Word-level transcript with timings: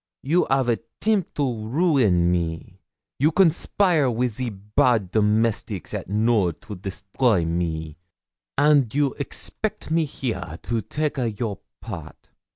You 0.23 0.47
'av 0.47 0.67
attempt 0.67 1.35
to 1.35 1.67
ruin 1.67 2.31
me 2.31 2.79
you 3.19 3.31
conspire 3.31 4.09
with 4.09 4.37
the 4.37 4.49
bad 4.49 5.11
domestics 5.11 5.93
at 5.93 6.09
Knowl 6.09 6.53
to 6.53 6.73
destroy 6.73 7.45
me 7.45 7.97
and 8.57 8.91
you 8.95 9.13
expect 9.19 9.91
me 9.91 10.05
here 10.05 10.57
to 10.63 10.81
take 10.81 11.19
a 11.19 11.29
your 11.29 11.59
part! 11.81 12.29